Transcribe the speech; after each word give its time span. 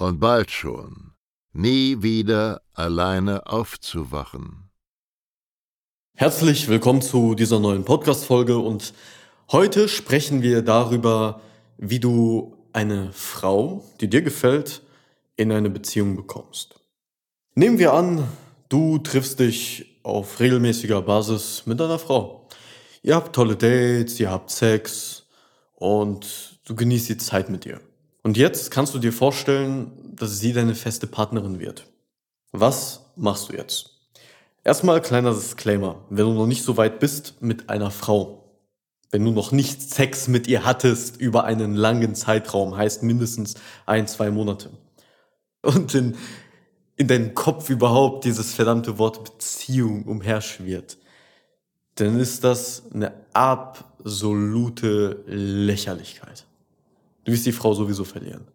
und 0.00 0.18
bald 0.18 0.50
schon 0.50 1.12
nie 1.52 2.02
wieder 2.02 2.62
alleine 2.74 3.46
aufzuwachen. 3.46 4.70
Herzlich 6.16 6.68
willkommen 6.68 7.02
zu 7.02 7.34
dieser 7.34 7.60
neuen 7.60 7.84
Podcast-Folge 7.84 8.58
und 8.58 8.94
heute 9.50 9.88
sprechen 9.88 10.42
wir 10.42 10.62
darüber, 10.62 11.40
wie 11.76 11.98
du 11.98 12.56
eine 12.72 13.12
Frau, 13.12 13.84
die 14.00 14.08
dir 14.08 14.22
gefällt, 14.22 14.82
in 15.36 15.50
eine 15.52 15.70
Beziehung 15.70 16.16
bekommst. 16.16 16.80
Nehmen 17.54 17.78
wir 17.78 17.92
an, 17.92 18.28
du 18.68 18.98
triffst 18.98 19.40
dich 19.40 20.00
auf 20.02 20.40
regelmäßiger 20.40 21.02
Basis 21.02 21.64
mit 21.66 21.80
deiner 21.80 21.98
Frau. 21.98 22.48
Ihr 23.02 23.16
habt 23.16 23.34
tolle 23.34 23.56
Dates, 23.56 24.20
ihr 24.20 24.30
habt 24.30 24.50
Sex 24.50 25.26
und 25.74 26.60
du 26.64 26.74
genießt 26.74 27.08
die 27.08 27.16
Zeit 27.16 27.50
mit 27.50 27.66
ihr. 27.66 27.80
Und 28.22 28.36
jetzt 28.36 28.70
kannst 28.70 28.94
du 28.94 28.98
dir 28.98 29.12
vorstellen, 29.12 29.92
dass 30.14 30.38
sie 30.38 30.52
deine 30.52 30.74
feste 30.74 31.06
Partnerin 31.06 31.58
wird. 31.58 31.86
Was 32.52 33.06
machst 33.16 33.48
du 33.48 33.56
jetzt? 33.56 33.90
Erstmal 34.62 35.00
kleiner 35.00 35.32
Disclaimer. 35.32 36.04
Wenn 36.10 36.26
du 36.26 36.34
noch 36.34 36.46
nicht 36.46 36.62
so 36.62 36.76
weit 36.76 36.98
bist 36.98 37.40
mit 37.40 37.70
einer 37.70 37.90
Frau, 37.90 38.44
wenn 39.10 39.24
du 39.24 39.30
noch 39.30 39.52
nicht 39.52 39.80
Sex 39.82 40.28
mit 40.28 40.46
ihr 40.46 40.64
hattest 40.64 41.16
über 41.16 41.44
einen 41.44 41.74
langen 41.74 42.14
Zeitraum, 42.14 42.76
heißt 42.76 43.02
mindestens 43.02 43.54
ein, 43.86 44.06
zwei 44.06 44.30
Monate. 44.30 44.70
Und 45.62 45.94
in 45.94 46.16
in 47.00 47.08
deinem 47.08 47.32
Kopf 47.32 47.70
überhaupt 47.70 48.26
dieses 48.26 48.52
verdammte 48.52 48.98
Wort 48.98 49.24
Beziehung 49.24 50.04
umherschwirrt, 50.04 50.98
dann 51.94 52.20
ist 52.20 52.44
das 52.44 52.82
eine 52.92 53.14
absolute 53.32 55.24
Lächerlichkeit. 55.26 56.44
Du 57.24 57.32
wirst 57.32 57.46
die 57.46 57.52
Frau 57.52 57.74
sowieso 57.74 58.04
verlieren. 58.04 58.46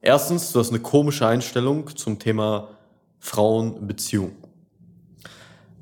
Erstens, 0.00 0.52
du 0.52 0.60
hast 0.60 0.70
eine 0.70 0.80
komische 0.80 1.26
Einstellung 1.26 1.94
zum 1.96 2.18
Thema 2.18 2.68
Frauenbeziehung. 3.18 4.32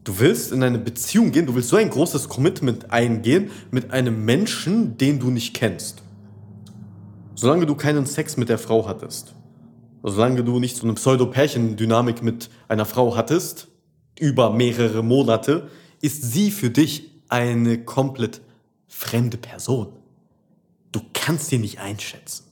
Du 0.05 0.19
willst 0.19 0.53
in 0.53 0.63
eine 0.63 0.79
Beziehung 0.79 1.33
gehen, 1.33 1.47
du 1.47 1.55
willst 1.55 1.71
so 1.71 1.77
ein 1.77 1.91
großes 1.91 2.29
Commitment 2.29 2.91
eingehen 2.91 3.51
mit 3.71 3.91
einem 3.91 4.25
Menschen, 4.25 4.99
den 4.99 5.19
du 5.19 5.31
nicht 5.31 5.55
kennst. 5.55 6.03
Solange 7.35 7.67
du 7.67 7.75
keinen 7.75 8.07
Sex 8.07 8.37
mit 8.37 8.49
der 8.49 8.59
Frau 8.59 8.87
hattest, 8.87 9.35
solange 10.03 10.45
du 10.45 10.61
nicht 10.61 10.77
so 10.77 10.85
eine 10.85 10.95
Pseudo-Pärchen-Dynamik 10.95 12.23
mit 12.23 12.51
einer 12.69 12.85
Frau 12.85 13.17
hattest, 13.17 13.69
über 14.19 14.51
mehrere 14.51 15.03
Monate, 15.03 15.69
ist 16.01 16.23
sie 16.23 16.51
für 16.51 16.71
dich 16.71 17.11
eine 17.29 17.85
komplett 17.85 18.41
fremde 18.87 19.39
Person. 19.39 19.89
Du 20.95 21.01
kannst 21.13 21.47
sie 21.49 21.59
nicht 21.59 21.81
einschätzen. 21.81 22.45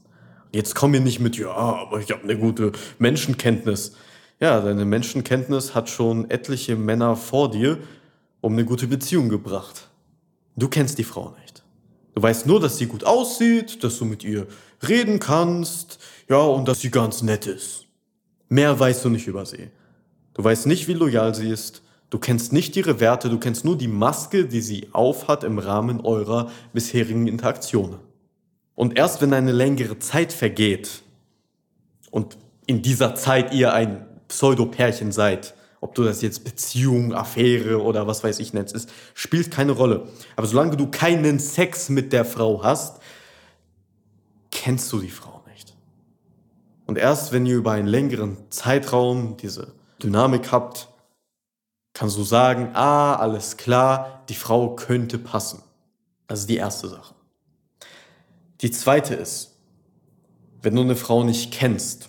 Jetzt 0.53 0.75
komm 0.75 0.91
mir 0.91 1.01
nicht 1.01 1.21
mit, 1.21 1.37
ja, 1.37 1.53
aber 1.53 2.01
ich 2.01 2.11
habe 2.11 2.25
eine 2.25 2.37
gute 2.37 2.73
Menschenkenntnis. 2.99 3.93
Ja, 4.41 4.61
deine 4.61 4.85
Menschenkenntnis 4.85 5.77
hat 5.77 5.89
schon 5.89 6.29
etliche 6.29 6.75
Männer 6.75 7.15
vor 7.15 7.53
dir 7.53 7.79
um 8.41 8.55
eine 8.55 8.65
gute 8.65 8.89
Beziehung 8.89 9.29
gebracht. 9.29 9.91
Du 10.57 10.67
kennst 10.67 10.99
die 10.99 11.05
Frau 11.05 11.37
nicht. 11.41 11.63
Du 12.17 12.23
weißt 12.23 12.49
nur, 12.49 12.59
dass 12.59 12.79
sie 12.79 12.87
gut 12.87 13.05
aussieht, 13.05 13.85
dass 13.85 13.99
du 13.99 14.07
mit 14.07 14.25
ihr 14.25 14.49
reden 14.89 15.21
kannst, 15.21 16.01
ja, 16.29 16.39
und 16.39 16.67
dass 16.67 16.81
sie 16.81 16.91
ganz 16.91 17.23
nett 17.23 17.47
ist. 17.47 17.87
Mehr 18.49 18.77
weißt 18.77 19.05
du 19.05 19.09
nicht 19.09 19.29
über 19.29 19.47
sie. 19.47 19.71
Du 20.35 20.43
weißt 20.43 20.67
nicht, 20.67 20.89
wie 20.89 20.95
loyal 20.95 21.33
sie 21.33 21.49
ist. 21.49 21.83
Du 22.11 22.19
kennst 22.19 22.53
nicht 22.53 22.77
ihre 22.77 22.99
Werte, 22.99 23.31
du 23.31 23.39
kennst 23.39 23.65
nur 23.65 23.79
die 23.79 23.87
Maske, 23.87 24.47
die 24.47 24.63
sie 24.63 24.89
aufhat 24.91 25.45
im 25.45 25.61
Rahmen 25.61 26.01
eurer 26.01 26.51
bisherigen 26.73 27.29
Interaktionen. 27.29 28.11
Und 28.75 28.97
erst 28.99 29.21
wenn 29.21 29.33
eine 29.35 29.53
längere 29.53 29.99
Zeit 29.99 30.33
vergeht 30.33 31.03
und 32.11 32.39
in 32.67 32.83
dieser 32.83 33.15
Zeit 33.15 33.53
ihr 33.53 33.73
ein 33.73 34.07
Pseudo-Pärchen 34.29 35.13
seid, 35.13 35.55
ob 35.81 35.95
du 35.95 36.05
das 36.05 36.23
jetzt 36.23 36.45
Beziehung, 36.45 37.13
Affäre 37.13 37.83
oder 37.83 38.07
was 38.07 38.23
weiß 38.23 38.39
ich 38.39 38.53
nennst, 38.53 38.75
ist, 38.75 38.89
spielt 39.15 39.51
keine 39.51 39.73
Rolle. 39.73 40.09
Aber 40.37 40.47
solange 40.47 40.77
du 40.77 40.89
keinen 40.89 41.41
Sex 41.41 41.89
mit 41.89 42.13
der 42.13 42.25
Frau 42.25 42.63
hast, 42.63 43.03
kennst 44.53 44.93
du 44.93 45.01
die 45.01 45.11
Frau 45.11 45.43
nicht. 45.51 45.75
Und 46.87 46.99
erst 46.99 47.33
wenn 47.33 47.47
ihr 47.47 47.57
über 47.57 47.73
einen 47.73 47.89
längeren 47.89 48.37
Zeitraum 48.51 49.37
diese 49.37 49.73
Dynamik 50.01 50.53
habt, 50.53 50.89
kannst 51.95 52.17
du 52.17 52.23
sagen, 52.23 52.71
ah, 52.75 53.17
alles 53.17 53.57
klar, 53.57 54.25
die 54.29 54.35
Frau 54.35 54.77
könnte 54.77 55.19
passen. 55.19 55.63
Das 56.29 56.41
ist 56.41 56.49
die 56.49 56.57
erste 56.57 56.89
Sache. 56.89 57.15
Die 58.63 58.71
zweite 58.71 59.15
ist, 59.15 59.59
wenn 60.63 60.75
du 60.75 60.83
eine 60.83 60.97
Frau 60.97 61.25
nicht 61.25 61.53
kennst, 61.53 62.09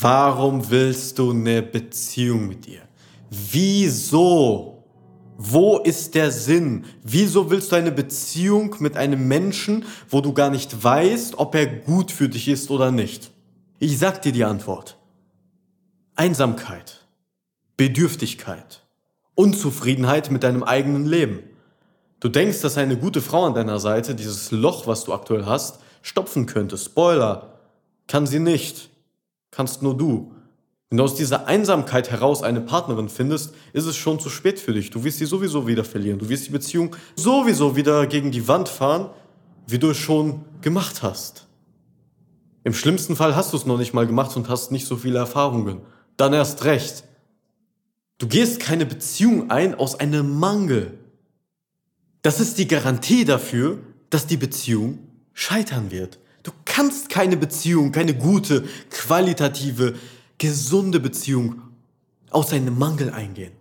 warum 0.00 0.70
willst 0.70 1.18
du 1.18 1.30
eine 1.30 1.62
Beziehung 1.62 2.48
mit 2.48 2.66
ihr? 2.68 2.82
Wieso 3.30 4.80
wo 5.42 5.78
ist 5.78 6.14
der 6.16 6.30
Sinn? 6.32 6.84
Wieso 7.02 7.50
willst 7.50 7.72
du 7.72 7.76
eine 7.76 7.92
Beziehung 7.92 8.76
mit 8.80 8.98
einem 8.98 9.26
Menschen, 9.26 9.86
wo 10.10 10.20
du 10.20 10.34
gar 10.34 10.50
nicht 10.50 10.84
weißt, 10.84 11.38
ob 11.38 11.54
er 11.54 11.66
gut 11.66 12.12
für 12.12 12.28
dich 12.28 12.46
ist 12.46 12.70
oder 12.70 12.92
nicht? 12.92 13.30
Ich 13.78 13.98
sag 13.98 14.20
dir 14.20 14.32
die 14.32 14.44
Antwort. 14.44 14.98
Einsamkeit, 16.14 17.06
Bedürftigkeit, 17.78 18.82
Unzufriedenheit 19.34 20.30
mit 20.30 20.42
deinem 20.42 20.62
eigenen 20.62 21.06
Leben. 21.06 21.38
Du 22.20 22.28
denkst, 22.28 22.60
dass 22.60 22.76
eine 22.76 22.98
gute 22.98 23.22
Frau 23.22 23.46
an 23.46 23.54
deiner 23.54 23.80
Seite 23.80 24.14
dieses 24.14 24.50
Loch, 24.50 24.86
was 24.86 25.04
du 25.04 25.14
aktuell 25.14 25.46
hast, 25.46 25.80
stopfen 26.02 26.46
könnte. 26.46 26.76
Spoiler, 26.76 27.58
kann 28.06 28.26
sie 28.26 28.38
nicht. 28.38 28.90
Kannst 29.50 29.82
nur 29.82 29.96
du. 29.96 30.32
Wenn 30.90 30.98
du 30.98 31.04
aus 31.04 31.14
dieser 31.14 31.46
Einsamkeit 31.46 32.10
heraus 32.10 32.42
eine 32.42 32.60
Partnerin 32.60 33.08
findest, 33.08 33.54
ist 33.72 33.86
es 33.86 33.96
schon 33.96 34.20
zu 34.20 34.28
spät 34.28 34.58
für 34.58 34.74
dich. 34.74 34.90
Du 34.90 35.02
wirst 35.04 35.18
sie 35.18 35.24
sowieso 35.24 35.66
wieder 35.66 35.84
verlieren. 35.84 36.18
Du 36.18 36.28
wirst 36.28 36.46
die 36.46 36.50
Beziehung 36.50 36.94
sowieso 37.16 37.76
wieder 37.76 38.06
gegen 38.06 38.32
die 38.32 38.48
Wand 38.48 38.68
fahren, 38.68 39.08
wie 39.66 39.78
du 39.78 39.90
es 39.90 39.96
schon 39.96 40.44
gemacht 40.60 41.02
hast. 41.02 41.46
Im 42.64 42.74
schlimmsten 42.74 43.16
Fall 43.16 43.34
hast 43.34 43.52
du 43.52 43.56
es 43.56 43.64
noch 43.64 43.78
nicht 43.78 43.94
mal 43.94 44.06
gemacht 44.06 44.36
und 44.36 44.48
hast 44.48 44.72
nicht 44.72 44.86
so 44.86 44.96
viele 44.96 45.18
Erfahrungen. 45.18 45.80
Dann 46.16 46.34
erst 46.34 46.64
recht. 46.64 47.04
Du 48.18 48.26
gehst 48.26 48.60
keine 48.60 48.84
Beziehung 48.84 49.50
ein 49.50 49.74
aus 49.74 49.98
einem 49.98 50.38
Mangel. 50.38 50.98
Das 52.22 52.40
ist 52.40 52.58
die 52.58 52.68
Garantie 52.68 53.24
dafür, 53.24 53.78
dass 54.10 54.26
die 54.26 54.36
Beziehung 54.36 54.98
scheitern 55.32 55.90
wird. 55.90 56.18
Du 56.42 56.52
kannst 56.64 57.08
keine 57.08 57.36
Beziehung, 57.36 57.92
keine 57.92 58.14
gute, 58.14 58.64
qualitative, 58.90 59.94
gesunde 60.38 61.00
Beziehung 61.00 61.62
aus 62.30 62.52
einem 62.52 62.78
Mangel 62.78 63.10
eingehen. 63.10 63.52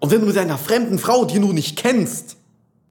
Und 0.00 0.10
wenn 0.10 0.20
du 0.20 0.26
mit 0.26 0.38
einer 0.38 0.58
fremden 0.58 0.98
Frau, 0.98 1.24
die 1.24 1.38
du 1.38 1.52
nicht 1.52 1.76
kennst 1.76 2.36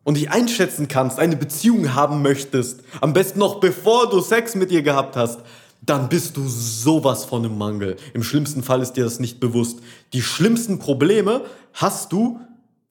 und 0.03 0.15
dich 0.15 0.29
einschätzen 0.31 0.87
kannst, 0.87 1.19
eine 1.19 1.35
Beziehung 1.35 1.95
haben 1.95 2.21
möchtest, 2.21 2.81
am 3.01 3.13
besten 3.13 3.39
noch 3.39 3.59
bevor 3.59 4.09
du 4.09 4.21
Sex 4.21 4.55
mit 4.55 4.71
ihr 4.71 4.83
gehabt 4.83 5.15
hast, 5.15 5.39
dann 5.81 6.09
bist 6.09 6.37
du 6.37 6.47
sowas 6.47 7.25
von 7.25 7.43
einem 7.43 7.57
Mangel. 7.57 7.95
Im 8.13 8.23
schlimmsten 8.23 8.63
Fall 8.63 8.81
ist 8.81 8.93
dir 8.93 9.05
das 9.05 9.19
nicht 9.19 9.39
bewusst. 9.39 9.79
Die 10.13 10.21
schlimmsten 10.21 10.77
Probleme 10.77 11.45
hast 11.73 12.11
du, 12.11 12.39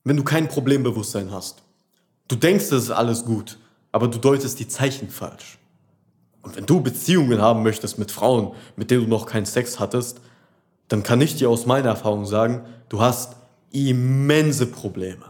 wenn 0.05 0.17
du 0.17 0.25
kein 0.25 0.49
Problembewusstsein 0.49 1.31
hast. 1.31 1.63
Du 2.29 2.37
denkst, 2.37 2.67
es 2.67 2.85
ist 2.85 2.91
alles 2.91 3.25
gut, 3.25 3.59
aber 3.91 4.09
du 4.09 4.19
deutest 4.19 4.61
die 4.61 4.69
Zeichen 4.69 5.09
falsch. 5.09 5.59
Und 6.43 6.57
wenn 6.57 6.67
du 6.67 6.81
Beziehungen 6.81 7.41
haben 7.41 7.63
möchtest 7.63 7.99
mit 7.99 8.11
Frauen, 8.11 8.53
mit 8.77 8.91
denen 8.91 9.05
du 9.05 9.09
noch 9.09 9.27
keinen 9.27 9.47
Sex 9.47 9.81
hattest, 9.81 10.21
dann 10.89 11.03
kann 11.03 11.21
ich 11.21 11.37
dir 11.37 11.51
aus 11.51 11.67
meiner 11.67 11.89
Erfahrung 11.89 12.27
sagen, 12.27 12.63
du 12.89 13.01
hast 13.01 13.37
immense 13.73 14.67
Probleme. 14.67 15.25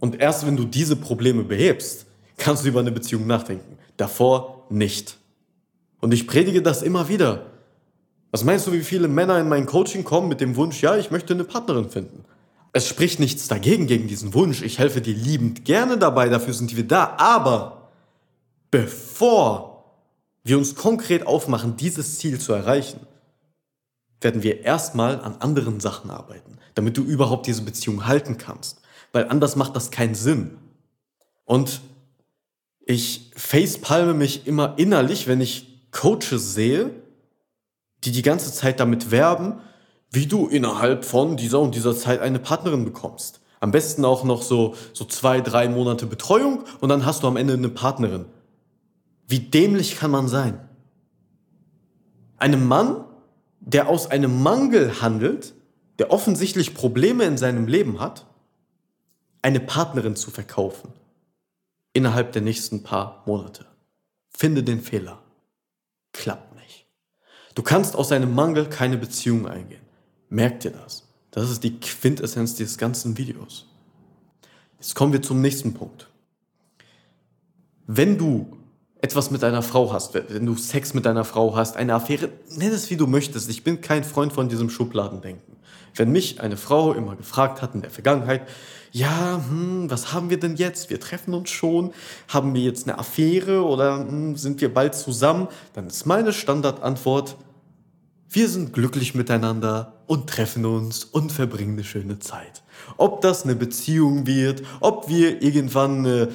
Und 0.00 0.20
erst 0.20 0.46
wenn 0.46 0.56
du 0.56 0.64
diese 0.64 0.96
Probleme 0.96 1.44
behebst, 1.44 2.06
kannst 2.36 2.64
du 2.64 2.68
über 2.68 2.80
eine 2.80 2.90
Beziehung 2.90 3.26
nachdenken. 3.26 3.78
Davor 3.96 4.64
nicht. 4.68 5.16
Und 6.00 6.12
ich 6.12 6.26
predige 6.26 6.62
das 6.62 6.82
immer 6.82 7.08
wieder. 7.08 7.46
Was 8.32 8.44
meinst 8.44 8.66
du, 8.66 8.72
wie 8.72 8.80
viele 8.80 9.06
Männer 9.06 9.38
in 9.38 9.48
mein 9.48 9.66
Coaching 9.66 10.02
kommen 10.02 10.28
mit 10.28 10.40
dem 10.40 10.56
Wunsch, 10.56 10.82
ja, 10.82 10.96
ich 10.96 11.10
möchte 11.10 11.34
eine 11.34 11.44
Partnerin 11.44 11.90
finden? 11.90 12.24
Es 12.72 12.88
spricht 12.88 13.20
nichts 13.20 13.48
dagegen, 13.48 13.86
gegen 13.86 14.08
diesen 14.08 14.32
Wunsch. 14.32 14.62
Ich 14.62 14.78
helfe 14.78 15.00
dir 15.00 15.14
liebend 15.14 15.64
gerne 15.64 15.98
dabei, 15.98 16.28
dafür 16.28 16.54
sind 16.54 16.74
wir 16.74 16.86
da. 16.86 17.16
Aber 17.18 17.90
bevor 18.70 19.84
wir 20.42 20.58
uns 20.58 20.74
konkret 20.74 21.26
aufmachen, 21.26 21.76
dieses 21.76 22.18
Ziel 22.18 22.40
zu 22.40 22.52
erreichen, 22.52 23.00
werden 24.22 24.42
wir 24.42 24.62
erstmal 24.62 25.20
an 25.20 25.36
anderen 25.40 25.80
Sachen 25.80 26.10
arbeiten, 26.10 26.58
damit 26.74 26.96
du 26.96 27.02
überhaupt 27.02 27.46
diese 27.46 27.62
Beziehung 27.62 28.06
halten 28.06 28.38
kannst. 28.38 28.80
Weil 29.12 29.28
anders 29.28 29.56
macht 29.56 29.76
das 29.76 29.90
keinen 29.90 30.14
Sinn. 30.14 30.56
Und 31.44 31.82
ich 32.80 33.30
facepalme 33.36 34.14
mich 34.14 34.46
immer 34.46 34.78
innerlich, 34.78 35.26
wenn 35.26 35.40
ich 35.40 35.90
Coaches 35.90 36.54
sehe, 36.54 36.90
die 38.04 38.12
die 38.12 38.22
ganze 38.22 38.52
Zeit 38.52 38.80
damit 38.80 39.10
werben, 39.10 39.60
wie 40.12 40.26
du 40.26 40.46
innerhalb 40.46 41.04
von 41.04 41.36
dieser 41.36 41.60
und 41.60 41.74
dieser 41.74 41.96
Zeit 41.96 42.20
eine 42.20 42.38
Partnerin 42.38 42.84
bekommst. 42.84 43.40
Am 43.60 43.70
besten 43.70 44.04
auch 44.04 44.24
noch 44.24 44.42
so, 44.42 44.74
so 44.92 45.04
zwei, 45.04 45.40
drei 45.40 45.68
Monate 45.68 46.06
Betreuung 46.06 46.64
und 46.80 46.88
dann 46.90 47.06
hast 47.06 47.22
du 47.22 47.26
am 47.28 47.36
Ende 47.36 47.54
eine 47.54 47.70
Partnerin. 47.70 48.26
Wie 49.26 49.40
dämlich 49.40 49.96
kann 49.96 50.10
man 50.10 50.28
sein? 50.28 50.60
Einem 52.36 52.66
Mann, 52.66 53.04
der 53.60 53.88
aus 53.88 54.10
einem 54.10 54.42
Mangel 54.42 55.00
handelt, 55.00 55.54
der 55.98 56.10
offensichtlich 56.10 56.74
Probleme 56.74 57.24
in 57.24 57.38
seinem 57.38 57.66
Leben 57.66 58.00
hat, 58.00 58.26
eine 59.40 59.60
Partnerin 59.60 60.16
zu 60.16 60.30
verkaufen. 60.30 60.92
Innerhalb 61.94 62.32
der 62.32 62.42
nächsten 62.42 62.82
paar 62.82 63.22
Monate. 63.26 63.66
Finde 64.28 64.62
den 64.62 64.80
Fehler. 64.80 65.22
Klappt 66.12 66.54
nicht. 66.56 66.86
Du 67.54 67.62
kannst 67.62 67.96
aus 67.96 68.12
einem 68.12 68.34
Mangel 68.34 68.66
keine 68.66 68.98
Beziehung 68.98 69.46
eingehen. 69.46 69.81
Merk 70.32 70.60
dir 70.60 70.70
das. 70.70 71.02
Das 71.30 71.50
ist 71.50 71.62
die 71.62 71.78
Quintessenz 71.78 72.54
dieses 72.54 72.78
ganzen 72.78 73.18
Videos. 73.18 73.66
Jetzt 74.80 74.94
kommen 74.94 75.12
wir 75.12 75.20
zum 75.20 75.42
nächsten 75.42 75.74
Punkt. 75.74 76.08
Wenn 77.86 78.16
du 78.16 78.56
etwas 79.02 79.30
mit 79.30 79.42
deiner 79.42 79.60
Frau 79.60 79.92
hast, 79.92 80.14
wenn 80.14 80.46
du 80.46 80.54
Sex 80.54 80.94
mit 80.94 81.04
deiner 81.04 81.24
Frau 81.24 81.54
hast, 81.54 81.76
eine 81.76 81.94
Affäre, 81.94 82.30
nenn 82.48 82.72
es 82.72 82.88
wie 82.88 82.96
du 82.96 83.06
möchtest. 83.06 83.50
Ich 83.50 83.62
bin 83.62 83.82
kein 83.82 84.04
Freund 84.04 84.32
von 84.32 84.48
diesem 84.48 84.70
Schubladendenken. 84.70 85.56
Wenn 85.94 86.10
mich 86.10 86.40
eine 86.40 86.56
Frau 86.56 86.94
immer 86.94 87.14
gefragt 87.14 87.60
hat 87.60 87.74
in 87.74 87.82
der 87.82 87.90
Vergangenheit, 87.90 88.48
ja, 88.90 89.38
hm, 89.46 89.90
was 89.90 90.14
haben 90.14 90.30
wir 90.30 90.40
denn 90.40 90.56
jetzt? 90.56 90.88
Wir 90.88 90.98
treffen 90.98 91.34
uns 91.34 91.50
schon. 91.50 91.92
Haben 92.28 92.54
wir 92.54 92.62
jetzt 92.62 92.88
eine 92.88 92.98
Affäre 92.98 93.66
oder 93.66 93.98
hm, 93.98 94.36
sind 94.36 94.62
wir 94.62 94.72
bald 94.72 94.94
zusammen? 94.94 95.48
Dann 95.74 95.88
ist 95.88 96.06
meine 96.06 96.32
Standardantwort, 96.32 97.36
wir 98.34 98.48
sind 98.48 98.72
glücklich 98.72 99.14
miteinander 99.14 100.02
und 100.06 100.28
treffen 100.28 100.64
uns 100.64 101.04
und 101.04 101.32
verbringen 101.32 101.74
eine 101.74 101.84
schöne 101.84 102.18
Zeit. 102.18 102.62
Ob 102.96 103.20
das 103.20 103.44
eine 103.44 103.54
Beziehung 103.54 104.26
wird, 104.26 104.62
ob 104.80 105.08
wir 105.08 105.42
irgendwann 105.42 106.06
äh, 106.06 106.28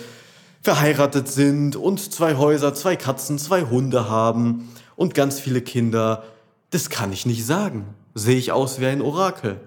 verheiratet 0.62 1.28
sind 1.28 1.76
und 1.76 2.00
zwei 2.00 2.36
Häuser, 2.36 2.76
zwei 2.76 2.96
Katzen, 2.96 3.40
zwei 3.40 3.64
Hunde 3.64 4.10
haben 4.10 4.70
und 4.96 5.16
ganz 5.16 5.40
viele 5.40 5.62
Kinder, 5.62 6.24
das 6.70 6.92
kann 6.92 7.12
ich 7.12 7.26
nicht 7.26 7.46
sagen. 7.46 7.86
Sehe 8.14 8.38
ich 8.38 8.52
aus 8.52 8.80
wie 8.80 8.86
ein 8.86 9.02
Orakel? 9.02 9.60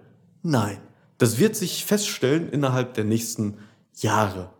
Nein, 0.43 0.79
das 1.19 1.38
wird 1.38 1.56
sich 1.56 1.85
feststellen 1.85 2.49
innerhalb 2.50 2.94
der 2.94 3.05
nächsten 3.05 3.59
Jahre. 3.97 4.50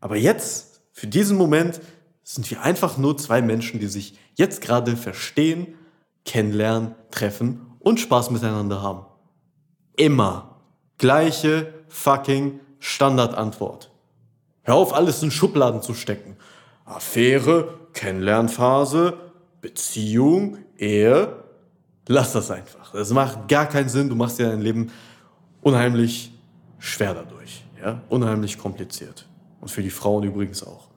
Aber 0.00 0.16
jetzt, 0.16 0.80
für 0.92 1.06
diesen 1.06 1.36
Moment, 1.36 1.80
sind 2.22 2.50
wir 2.50 2.62
einfach 2.62 2.96
nur 2.96 3.18
zwei 3.18 3.42
Menschen, 3.42 3.78
die 3.78 3.88
sich 3.88 4.18
jetzt 4.36 4.62
gerade 4.62 4.96
verstehen 4.96 5.74
kennenlernen, 6.24 6.94
treffen 7.10 7.66
und 7.78 8.00
Spaß 8.00 8.30
miteinander 8.30 8.82
haben. 8.82 9.06
Immer. 9.96 10.56
Gleiche 10.98 11.72
fucking 11.88 12.60
Standardantwort. 12.78 13.90
Hör 14.62 14.74
auf, 14.74 14.94
alles 14.94 15.22
in 15.22 15.30
Schubladen 15.30 15.82
zu 15.82 15.94
stecken. 15.94 16.36
Affäre, 16.84 17.80
Kennenlernphase, 17.92 19.14
Beziehung, 19.60 20.58
Ehe. 20.78 21.44
Lass 22.06 22.32
das 22.32 22.50
einfach. 22.50 22.92
Das 22.92 23.10
macht 23.10 23.48
gar 23.48 23.66
keinen 23.66 23.88
Sinn. 23.88 24.08
Du 24.08 24.14
machst 24.14 24.38
dir 24.38 24.48
dein 24.48 24.60
Leben 24.60 24.90
unheimlich 25.62 26.32
schwer 26.78 27.14
dadurch. 27.14 27.64
Ja? 27.80 28.02
Unheimlich 28.08 28.58
kompliziert. 28.58 29.26
Und 29.60 29.70
für 29.70 29.82
die 29.82 29.90
Frauen 29.90 30.24
übrigens 30.24 30.62
auch. 30.62 30.88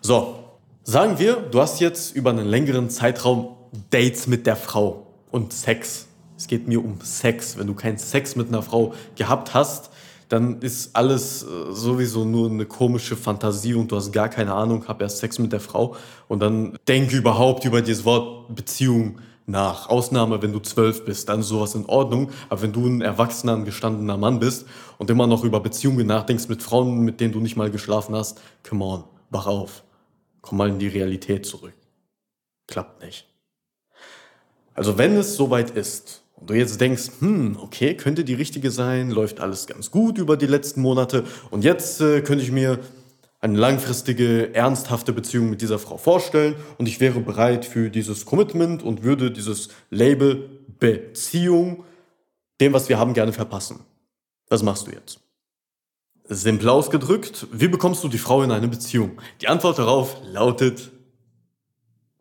So, 0.00 0.44
sagen 0.82 1.18
wir, 1.18 1.36
du 1.36 1.60
hast 1.60 1.80
jetzt 1.80 2.14
über 2.14 2.30
einen 2.30 2.46
längeren 2.46 2.90
Zeitraum 2.90 3.57
Dates 3.90 4.26
mit 4.26 4.46
der 4.46 4.56
Frau 4.56 5.06
und 5.30 5.52
Sex. 5.52 6.06
Es 6.36 6.46
geht 6.46 6.68
mir 6.68 6.84
um 6.84 7.00
Sex. 7.02 7.58
Wenn 7.58 7.66
du 7.66 7.74
keinen 7.74 7.98
Sex 7.98 8.36
mit 8.36 8.48
einer 8.48 8.62
Frau 8.62 8.94
gehabt 9.16 9.54
hast, 9.54 9.90
dann 10.28 10.60
ist 10.60 10.94
alles 10.94 11.42
äh, 11.42 11.46
sowieso 11.72 12.24
nur 12.24 12.50
eine 12.50 12.66
komische 12.66 13.16
Fantasie 13.16 13.74
und 13.74 13.90
du 13.90 13.96
hast 13.96 14.12
gar 14.12 14.28
keine 14.28 14.52
Ahnung, 14.52 14.86
hab 14.86 15.00
erst 15.00 15.18
Sex 15.18 15.38
mit 15.38 15.52
der 15.52 15.60
Frau 15.60 15.96
und 16.28 16.40
dann 16.40 16.78
denke 16.86 17.16
überhaupt 17.16 17.64
über 17.64 17.80
dieses 17.80 18.04
Wort 18.04 18.54
Beziehung 18.54 19.18
nach. 19.48 19.88
Ausnahme, 19.88 20.42
wenn 20.42 20.52
du 20.52 20.60
zwölf 20.60 21.04
bist, 21.04 21.28
dann 21.28 21.40
ist 21.40 21.48
sowas 21.48 21.74
in 21.74 21.86
Ordnung. 21.86 22.30
Aber 22.50 22.62
wenn 22.62 22.72
du 22.72 22.86
ein 22.86 23.00
erwachsener, 23.00 23.54
ein 23.54 23.64
gestandener 23.64 24.16
Mann 24.16 24.38
bist 24.38 24.66
und 24.98 25.10
immer 25.10 25.26
noch 25.26 25.42
über 25.42 25.60
Beziehungen 25.60 26.06
nachdenkst 26.06 26.48
mit 26.48 26.62
Frauen, 26.62 27.00
mit 27.00 27.20
denen 27.20 27.32
du 27.32 27.40
nicht 27.40 27.56
mal 27.56 27.70
geschlafen 27.70 28.14
hast, 28.14 28.40
come 28.68 28.84
on, 28.84 29.04
wach 29.30 29.46
auf. 29.46 29.84
Komm 30.42 30.58
mal 30.58 30.68
in 30.68 30.78
die 30.78 30.88
Realität 30.88 31.46
zurück. 31.46 31.74
Klappt 32.66 33.02
nicht. 33.02 33.26
Also 34.78 34.96
wenn 34.96 35.16
es 35.16 35.34
soweit 35.34 35.70
ist 35.70 36.22
und 36.36 36.50
du 36.50 36.54
jetzt 36.54 36.80
denkst, 36.80 37.10
hm, 37.18 37.58
okay, 37.60 37.96
könnte 37.96 38.22
die 38.22 38.34
richtige 38.34 38.70
sein, 38.70 39.10
läuft 39.10 39.40
alles 39.40 39.66
ganz 39.66 39.90
gut 39.90 40.18
über 40.18 40.36
die 40.36 40.46
letzten 40.46 40.82
Monate 40.82 41.24
und 41.50 41.64
jetzt 41.64 42.00
äh, 42.00 42.20
könnte 42.20 42.44
ich 42.44 42.52
mir 42.52 42.78
eine 43.40 43.58
langfristige, 43.58 44.54
ernsthafte 44.54 45.12
Beziehung 45.12 45.50
mit 45.50 45.62
dieser 45.62 45.80
Frau 45.80 45.96
vorstellen 45.96 46.54
und 46.78 46.86
ich 46.86 47.00
wäre 47.00 47.18
bereit 47.18 47.64
für 47.64 47.90
dieses 47.90 48.24
Commitment 48.24 48.84
und 48.84 49.02
würde 49.02 49.32
dieses 49.32 49.70
Label 49.90 50.48
Beziehung 50.78 51.82
dem, 52.60 52.72
was 52.72 52.88
wir 52.88 53.00
haben, 53.00 53.14
gerne 53.14 53.32
verpassen. 53.32 53.80
Was 54.48 54.62
machst 54.62 54.86
du 54.86 54.92
jetzt? 54.92 55.18
Simpel 56.28 56.68
ausgedrückt, 56.68 57.48
wie 57.50 57.66
bekommst 57.66 58.04
du 58.04 58.08
die 58.08 58.18
Frau 58.18 58.44
in 58.44 58.52
eine 58.52 58.68
Beziehung? 58.68 59.20
Die 59.40 59.48
Antwort 59.48 59.80
darauf 59.80 60.18
lautet 60.22 60.92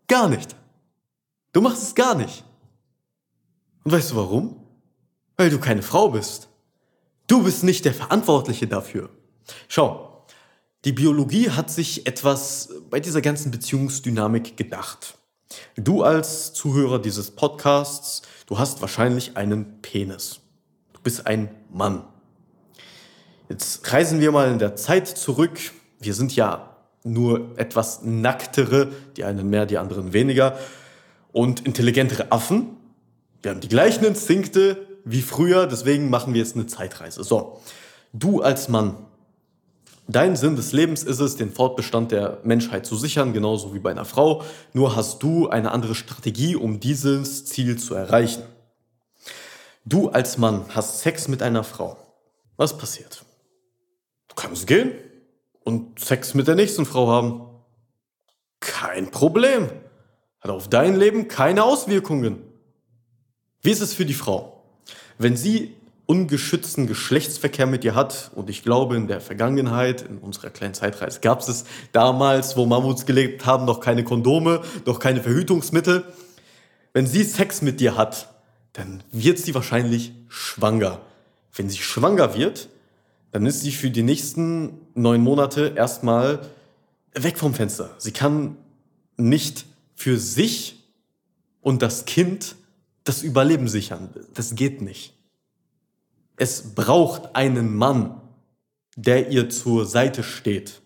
gar 0.08 0.28
nicht. 0.28 0.56
Du 1.54 1.62
machst 1.62 1.84
es 1.84 1.94
gar 1.94 2.16
nicht. 2.16 2.44
Und 3.88 3.94
weißt 3.94 4.12
du 4.12 4.16
warum? 4.18 4.58
Weil 5.38 5.50
du 5.50 5.60
keine 5.60 5.82
Frau 5.82 6.10
bist. 6.10 6.50
Du 7.28 7.44
bist 7.44 7.64
nicht 7.64 7.86
der 7.86 7.94
Verantwortliche 7.94 8.68
dafür. 8.68 9.10
Schau, 9.70 10.26
die 10.84 10.92
Biologie 10.92 11.52
hat 11.52 11.72
sich 11.72 12.06
etwas 12.06 12.68
bei 12.90 13.00
dieser 13.00 13.22
ganzen 13.22 13.50
Beziehungsdynamik 13.50 14.58
gedacht. 14.58 15.18
Du 15.78 16.04
als 16.04 16.52
Zuhörer 16.52 17.00
dieses 17.00 17.32
Podcasts, 17.32 18.24
du 18.46 18.60
hast 18.60 18.82
wahrscheinlich 18.82 19.38
einen 19.38 19.82
Penis. 19.82 20.42
Du 20.92 21.00
bist 21.00 21.26
ein 21.26 21.50
Mann. 21.72 22.04
Jetzt 23.48 23.90
reisen 23.94 24.20
wir 24.20 24.34
mal 24.34 24.52
in 24.52 24.60
der 24.60 24.76
Zeit 24.76 25.08
zurück. 25.08 25.62
Wir 26.02 26.14
sind 26.14 26.36
ja 26.36 26.76
nur 27.06 27.58
etwas 27.58 28.02
nacktere, 28.04 28.92
die 29.16 29.24
einen 29.24 29.50
mehr, 29.50 29.66
die 29.66 29.78
anderen 29.78 30.12
weniger, 30.12 30.58
und 31.32 31.66
intelligentere 31.66 32.34
Affen. 32.34 32.77
Wir 33.42 33.52
haben 33.52 33.62
die 33.62 33.68
gleichen 33.68 34.04
Instinkte 34.04 34.88
wie 35.06 35.22
früher, 35.22 35.68
deswegen 35.68 36.10
machen 36.10 36.34
wir 36.34 36.42
jetzt 36.42 36.56
eine 36.56 36.68
Zeitreise. 36.68 37.24
So, 37.24 37.62
du 38.14 38.42
als 38.42 38.68
Mann, 38.68 38.98
dein 40.08 40.36
Sinn 40.36 40.56
des 40.56 40.74
Lebens 40.74 41.04
ist 41.04 41.20
es, 41.20 41.38
den 41.38 41.52
Fortbestand 41.52 42.12
der 42.12 42.40
Menschheit 42.44 42.86
zu 42.86 42.96
sichern, 42.98 43.34
genauso 43.34 43.74
wie 43.74 43.80
bei 43.80 43.92
einer 43.92 44.06
Frau. 44.06 44.44
Nur 44.74 44.96
hast 44.96 45.24
du 45.24 45.50
eine 45.50 45.72
andere 45.72 45.96
Strategie, 45.96 46.56
um 46.56 46.80
dieses 46.80 47.46
Ziel 47.46 47.78
zu 47.78 47.96
erreichen. 47.96 48.44
Du 49.86 50.10
als 50.10 50.38
Mann 50.38 50.66
hast 50.70 51.00
Sex 51.00 51.28
mit 51.28 51.42
einer 51.42 51.64
Frau. 51.64 51.98
Was 52.58 52.78
passiert? 52.78 53.24
Du 54.28 54.36
kannst 54.36 54.68
gehen 54.68 54.92
und 55.64 56.00
Sex 56.00 56.34
mit 56.34 56.48
der 56.48 56.56
nächsten 56.56 56.86
Frau 56.86 57.08
haben. 57.08 57.42
Kein 58.60 59.12
Problem. 59.12 59.70
Hat 60.42 60.52
auf 60.52 60.68
dein 60.68 60.98
Leben 60.98 61.28
keine 61.28 61.64
Auswirkungen. 61.64 62.42
Wie 63.62 63.72
ist 63.72 63.82
es 63.82 63.94
für 63.94 64.06
die 64.06 64.14
Frau? 64.14 64.64
Wenn 65.18 65.36
sie 65.36 65.74
ungeschützten 66.06 66.88
Geschlechtsverkehr 66.88 67.68
mit 67.68 67.84
dir 67.84 67.94
hat, 67.94 68.32
und 68.34 68.50
ich 68.50 68.64
glaube 68.64 68.96
in 68.96 69.08
der 69.08 69.20
Vergangenheit, 69.20 70.02
in 70.02 70.20
unserer 70.20 70.50
kleinen 70.50 70.74
Zeitreise, 70.74 71.20
gab 71.20 71.42
es 71.42 71.66
damals, 71.92 72.56
wo 72.56 72.66
Mammuts 72.66 73.06
gelebt 73.06 73.46
haben, 73.46 73.66
noch 73.66 73.82
keine 73.82 74.04
Kondome, 74.04 74.62
noch 74.86 75.00
keine 75.00 75.22
Verhütungsmittel. 75.22 76.06
Wenn 76.94 77.08
sie 77.08 77.24
Sex 77.24 77.62
mit 77.62 77.80
dir 77.80 77.98
hat, 77.98 78.34
dann 78.74 79.04
wird 79.12 79.38
sie 79.38 79.54
wahrscheinlich 79.54 80.14
schwanger. 80.30 81.02
Wenn 81.54 81.70
sie 81.70 81.80
schwanger 81.80 82.36
wird, 82.36 82.70
dann 83.32 83.46
ist 83.46 83.62
sie 83.62 83.72
für 83.72 83.90
die 83.90 84.04
nächsten 84.04 84.80
neun 84.94 85.22
Monate 85.22 85.74
erstmal 85.76 86.40
weg 87.14 87.38
vom 87.38 87.54
Fenster. 87.54 87.90
Sie 87.98 88.12
kann 88.12 88.56
nicht 89.18 89.66
für 89.96 90.18
sich 90.18 90.84
und 91.62 91.82
das 91.82 92.06
Kind 92.06 92.56
das 93.08 93.24
Überleben 93.24 93.68
sichern. 93.68 94.10
Das 94.34 94.56
geht 94.56 94.82
nicht. 94.82 95.14
Es 96.36 96.76
braucht 96.76 97.36
einen 97.36 97.76
Mann, 97.76 98.22
der 98.96 99.30
ihr 99.30 99.50
zur 99.50 99.86
Seite 99.86 100.24
steht 100.24 100.82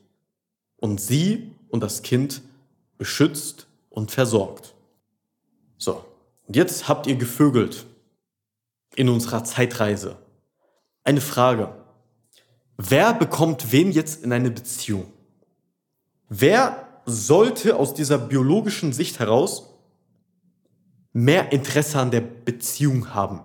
und 0.78 1.00
sie 1.00 1.52
und 1.70 1.82
das 1.82 2.02
Kind 2.02 2.42
beschützt 2.98 3.68
und 3.90 4.12
versorgt. 4.12 4.74
So, 5.78 6.06
und 6.48 6.56
jetzt 6.56 6.88
habt 6.88 7.08
ihr 7.08 7.16
gevögelt 7.16 7.86
in 8.96 9.10
unserer 9.10 9.44
Zeitreise. 9.44 10.18
Eine 11.04 11.22
Frage. 11.22 11.74
Wer 12.78 13.14
bekommt 13.14 13.72
wen 13.72 13.92
jetzt 13.92 14.24
in 14.24 14.34
eine 14.34 14.52
Beziehung? 14.52 15.12
Wer 16.30 16.88
sollte 17.06 17.76
aus 17.76 17.94
dieser 17.94 18.18
biologischen 18.18 18.94
Sicht 18.94 19.20
heraus 19.20 19.71
mehr 21.14 21.52
Interesse 21.52 22.00
an 22.00 22.12
der 22.12 22.22
Beziehung 22.22 23.14
haben, 23.14 23.42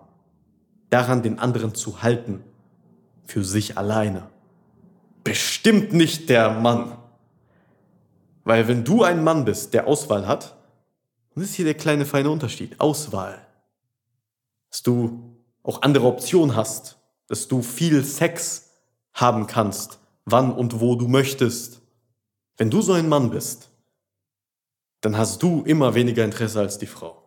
daran 0.90 1.22
den 1.22 1.38
anderen 1.38 1.74
zu 1.74 2.02
halten, 2.02 2.44
für 3.24 3.44
sich 3.44 3.76
alleine? 3.76 4.28
Bestimmt 5.24 5.92
nicht 5.92 6.28
der 6.28 6.50
Mann. 6.50 6.96
Weil 8.44 8.68
wenn 8.68 8.84
du 8.84 9.02
ein 9.02 9.24
Mann 9.24 9.44
bist, 9.44 9.74
der 9.74 9.88
Auswahl 9.88 10.26
hat, 10.26 10.56
dann 11.34 11.42
ist 11.42 11.54
hier 11.54 11.64
der 11.64 11.74
kleine 11.74 12.06
feine 12.06 12.30
Unterschied. 12.30 12.80
Auswahl. 12.80 13.44
Dass 14.70 14.82
du 14.82 15.36
auch 15.64 15.82
andere 15.82 16.06
Optionen 16.06 16.54
hast, 16.54 16.96
dass 17.26 17.48
du 17.48 17.60
viel 17.60 18.04
Sex 18.04 18.70
haben 19.12 19.46
kannst, 19.46 19.98
wann 20.24 20.52
und 20.52 20.80
wo 20.80 20.94
du 20.94 21.08
möchtest. 21.08 21.80
Wenn 22.56 22.70
du 22.70 22.80
so 22.80 22.92
ein 22.92 23.08
Mann 23.08 23.30
bist, 23.30 23.70
dann 25.00 25.16
hast 25.16 25.42
du 25.42 25.62
immer 25.62 25.94
weniger 25.94 26.24
Interesse 26.24 26.60
als 26.60 26.78
die 26.78 26.86
Frau. 26.86 27.25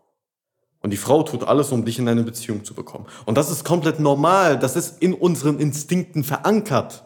Und 0.82 0.92
die 0.92 0.98
Frau 0.98 1.24
tut 1.24 1.44
alles, 1.44 1.72
um 1.72 1.84
dich 1.84 2.00
in 2.00 2.08
eine 2.08 2.24
Beziehung 2.24 2.64
zu 2.64 2.74
bekommen. 2.74 3.06
Und 3.26 3.38
das 3.38 3.52
ist 3.52 3.66
komplett 3.66 4.00
normal. 4.00 4.58
Das 4.58 4.76
ist 4.76 5.02
in 5.02 5.14
unseren 5.14 5.60
Instinkten 5.60 6.24
verankert. 6.24 7.04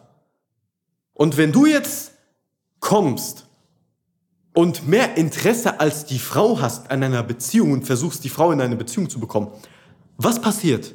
Und 1.12 1.36
wenn 1.36 1.52
du 1.52 1.66
jetzt 1.66 2.12
kommst 2.78 3.46
und 4.52 4.86
mehr 4.86 5.16
Interesse 5.16 5.80
als 5.80 6.04
die 6.04 6.20
Frau 6.20 6.60
hast 6.60 6.90
an 6.90 7.02
einer 7.02 7.22
Beziehung 7.22 7.72
und 7.72 7.84
versuchst, 7.84 8.22
die 8.22 8.28
Frau 8.28 8.52
in 8.52 8.60
eine 8.60 8.76
Beziehung 8.76 9.10
zu 9.10 9.18
bekommen, 9.18 9.48
was 10.16 10.40
passiert? 10.40 10.94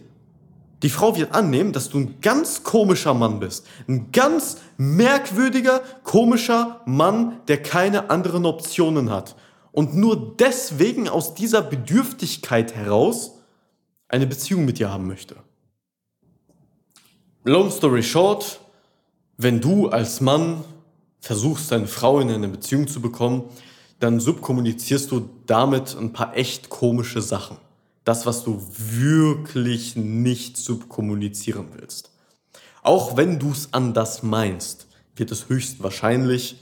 Die 0.81 0.89
Frau 0.89 1.17
wird 1.17 1.33
annehmen, 1.33 1.73
dass 1.73 1.89
du 1.89 1.97
ein 1.97 2.21
ganz 2.21 2.63
komischer 2.63 3.13
Mann 3.13 3.41
bist. 3.41 3.65
Ein 3.89 4.13
ganz 4.13 4.57
merkwürdiger, 4.77 5.81
komischer 6.03 6.79
Mann, 6.85 7.41
der 7.49 7.61
keine 7.61 8.09
anderen 8.09 8.45
Optionen 8.45 9.09
hat. 9.09 9.35
Und 9.79 9.95
nur 9.95 10.35
deswegen 10.35 11.07
aus 11.07 11.35
dieser 11.35 11.61
Bedürftigkeit 11.61 12.75
heraus 12.75 13.35
eine 14.09 14.27
Beziehung 14.27 14.65
mit 14.65 14.77
dir 14.77 14.91
haben 14.91 15.07
möchte. 15.07 15.37
Long 17.45 17.71
story 17.71 18.03
short, 18.03 18.59
wenn 19.37 19.61
du 19.61 19.87
als 19.87 20.19
Mann 20.19 20.65
versuchst, 21.21 21.71
deine 21.71 21.87
Frau 21.87 22.19
in 22.19 22.29
eine 22.29 22.49
Beziehung 22.49 22.89
zu 22.89 22.99
bekommen, 22.99 23.43
dann 24.01 24.19
subkommunizierst 24.19 25.11
du 25.11 25.29
damit 25.45 25.95
ein 25.97 26.11
paar 26.11 26.35
echt 26.35 26.67
komische 26.67 27.21
Sachen 27.21 27.55
das, 28.03 28.25
was 28.25 28.43
du 28.43 28.61
wirklich 28.75 29.95
nicht 29.95 30.57
subkommunizieren 30.57 31.67
willst. 31.77 32.11
Auch 32.83 33.15
wenn 33.15 33.39
du 33.39 33.51
es 33.51 33.69
anders 33.71 34.23
meinst, 34.23 34.87
wird 35.15 35.31
es 35.31 35.47
höchstwahrscheinlich, 35.47 36.57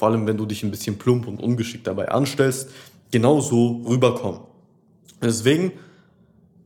vor 0.00 0.08
allem 0.08 0.26
wenn 0.26 0.38
du 0.38 0.46
dich 0.46 0.62
ein 0.62 0.70
bisschen 0.70 0.96
plump 0.96 1.28
und 1.28 1.42
ungeschickt 1.42 1.86
dabei 1.86 2.08
anstellst, 2.08 2.70
genauso 3.10 3.82
rüberkommen. 3.86 4.40
Deswegen 5.20 5.72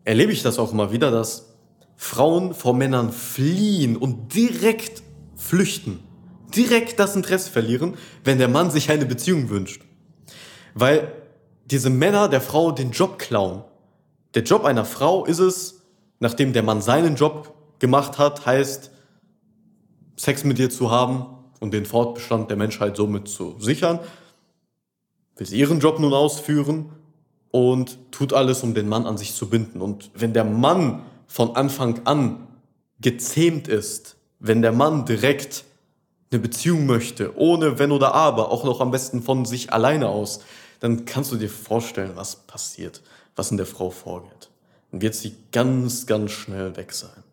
erlebe 0.04 0.30
ich 0.30 0.44
das 0.44 0.60
auch 0.60 0.70
immer 0.70 0.92
wieder, 0.92 1.10
dass 1.10 1.56
Frauen 1.96 2.54
vor 2.54 2.74
Männern 2.74 3.10
fliehen 3.10 3.96
und 3.96 4.36
direkt 4.36 5.02
flüchten, 5.34 5.98
direkt 6.54 7.00
das 7.00 7.16
Interesse 7.16 7.50
verlieren, 7.50 7.94
wenn 8.22 8.38
der 8.38 8.46
Mann 8.46 8.70
sich 8.70 8.88
eine 8.88 9.04
Beziehung 9.04 9.48
wünscht. 9.48 9.82
Weil 10.74 11.10
diese 11.64 11.90
Männer 11.90 12.28
der 12.28 12.40
Frau 12.40 12.70
den 12.70 12.92
Job 12.92 13.18
klauen. 13.18 13.64
Der 14.34 14.44
Job 14.44 14.64
einer 14.64 14.84
Frau 14.84 15.24
ist 15.24 15.40
es, 15.40 15.82
nachdem 16.20 16.52
der 16.52 16.62
Mann 16.62 16.80
seinen 16.80 17.16
Job 17.16 17.52
gemacht 17.80 18.16
hat, 18.16 18.46
heißt, 18.46 18.92
Sex 20.14 20.44
mit 20.44 20.58
dir 20.58 20.70
zu 20.70 20.92
haben 20.92 21.33
und 21.64 21.72
den 21.72 21.86
Fortbestand 21.86 22.50
der 22.50 22.58
Menschheit 22.58 22.96
somit 22.96 23.26
zu 23.26 23.56
sichern, 23.58 23.98
will 25.36 25.46
sie 25.46 25.58
ihren 25.58 25.80
Job 25.80 25.98
nun 25.98 26.12
ausführen 26.12 26.90
und 27.50 27.98
tut 28.10 28.32
alles, 28.34 28.62
um 28.62 28.74
den 28.74 28.88
Mann 28.88 29.06
an 29.06 29.16
sich 29.16 29.34
zu 29.34 29.48
binden. 29.48 29.80
Und 29.80 30.10
wenn 30.14 30.34
der 30.34 30.44
Mann 30.44 31.02
von 31.26 31.56
Anfang 31.56 32.02
an 32.04 32.46
gezähmt 33.00 33.66
ist, 33.66 34.16
wenn 34.38 34.60
der 34.60 34.72
Mann 34.72 35.06
direkt 35.06 35.64
eine 36.30 36.40
Beziehung 36.40 36.84
möchte, 36.84 37.36
ohne 37.38 37.78
Wenn 37.78 37.90
oder 37.90 38.12
Aber, 38.12 38.52
auch 38.52 38.64
noch 38.64 38.80
am 38.80 38.90
besten 38.90 39.22
von 39.22 39.46
sich 39.46 39.72
alleine 39.72 40.08
aus, 40.08 40.40
dann 40.80 41.06
kannst 41.06 41.32
du 41.32 41.36
dir 41.36 41.48
vorstellen, 41.48 42.12
was 42.14 42.36
passiert 42.36 43.00
was 43.36 43.50
in 43.50 43.56
der 43.56 43.66
Frau 43.66 43.90
vorgeht. 43.90 44.50
Dann 44.90 45.02
wird 45.02 45.14
sie 45.14 45.34
ganz, 45.52 46.06
ganz 46.06 46.30
schnell 46.30 46.76
weg 46.76 46.92
sein. 46.92 47.24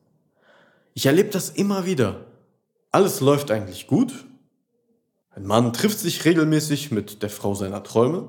Ich 0.94 1.06
erlebe 1.06 1.30
das 1.30 1.50
immer 1.50 1.86
wieder. 1.86 2.22
Alles 2.92 3.22
läuft 3.22 3.52
eigentlich 3.52 3.88
gut. 3.88 4.26
Ein 5.30 5.46
Mann 5.46 5.72
trifft 5.72 6.00
sich 6.00 6.26
regelmäßig 6.26 6.92
mit 6.92 7.24
der 7.24 7.30
Frau 7.30 7.56
seiner 7.56 7.84
Träume 7.84 8.28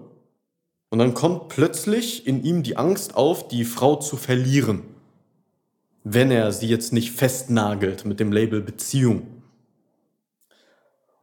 und 0.89 0.99
dann 0.99 1.15
kommt 1.15 1.49
plötzlich 1.49 2.27
in 2.29 2.45
ihm 2.45 2.63
die 2.63 2.77
Angst 2.77 3.17
auf, 3.17 3.49
die 3.49 3.65
Frau 3.65 3.97
zu 3.97 4.17
verlieren, 4.17 4.83
wenn 6.05 6.31
er 6.31 6.53
sie 6.53 6.69
jetzt 6.69 6.93
nicht 6.93 7.11
festnagelt 7.11 8.05
mit 8.05 8.21
dem 8.21 8.31
Label 8.31 8.61
Beziehung. 8.61 9.43